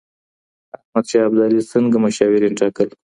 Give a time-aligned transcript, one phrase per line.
[0.77, 2.87] احمد شاه ابدالي څنګه مشاورين ټاکل؟